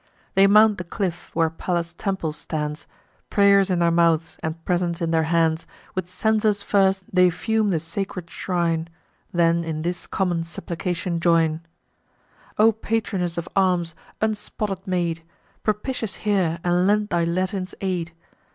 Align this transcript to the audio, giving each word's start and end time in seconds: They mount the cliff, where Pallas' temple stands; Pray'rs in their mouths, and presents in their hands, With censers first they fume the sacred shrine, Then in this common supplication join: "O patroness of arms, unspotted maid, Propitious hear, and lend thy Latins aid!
They 0.33 0.47
mount 0.47 0.79
the 0.79 0.83
cliff, 0.83 1.29
where 1.35 1.51
Pallas' 1.51 1.93
temple 1.93 2.31
stands; 2.31 2.87
Pray'rs 3.29 3.69
in 3.69 3.77
their 3.77 3.91
mouths, 3.91 4.35
and 4.41 4.65
presents 4.65 4.99
in 4.99 5.11
their 5.11 5.25
hands, 5.29 5.67
With 5.93 6.09
censers 6.09 6.63
first 6.63 7.03
they 7.13 7.29
fume 7.29 7.69
the 7.69 7.77
sacred 7.77 8.27
shrine, 8.31 8.87
Then 9.31 9.63
in 9.63 9.83
this 9.83 10.07
common 10.07 10.43
supplication 10.43 11.19
join: 11.19 11.61
"O 12.57 12.71
patroness 12.71 13.37
of 13.37 13.47
arms, 13.55 13.93
unspotted 14.21 14.87
maid, 14.87 15.21
Propitious 15.61 16.15
hear, 16.15 16.57
and 16.63 16.87
lend 16.87 17.09
thy 17.09 17.23
Latins 17.23 17.75
aid! 17.79 18.11